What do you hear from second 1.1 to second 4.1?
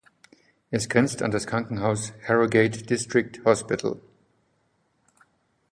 an das Krankenhaus "Harrogate District Hospital".